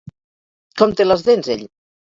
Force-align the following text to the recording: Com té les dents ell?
Com 0.83 0.95
té 1.03 1.07
les 1.09 1.27
dents 1.31 1.53
ell? 1.59 1.65